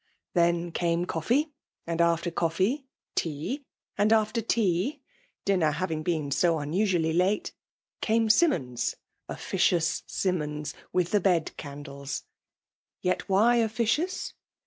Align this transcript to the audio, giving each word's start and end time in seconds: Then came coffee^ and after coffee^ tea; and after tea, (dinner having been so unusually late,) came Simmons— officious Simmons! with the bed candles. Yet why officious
Then 0.33 0.71
came 0.71 1.05
coffee^ 1.05 1.51
and 1.85 2.01
after 2.01 2.31
coffee^ 2.31 2.85
tea; 3.13 3.61
and 3.99 4.11
after 4.11 4.41
tea, 4.41 5.03
(dinner 5.45 5.69
having 5.69 6.01
been 6.01 6.31
so 6.31 6.57
unusually 6.57 7.13
late,) 7.13 7.51
came 8.01 8.27
Simmons— 8.27 8.95
officious 9.39 10.01
Simmons! 10.07 10.73
with 10.91 11.11
the 11.11 11.21
bed 11.21 11.55
candles. 11.55 12.23
Yet 13.03 13.29
why 13.29 13.57
officious 13.57 14.33